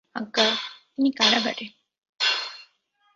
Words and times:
আজ্ঞা, 0.15 0.45
তিনি 0.93 1.09
কারাগারে। 1.11 1.65